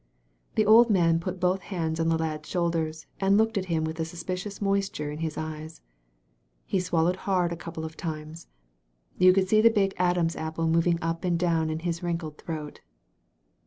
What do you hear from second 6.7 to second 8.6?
swallowed hard a couple of times.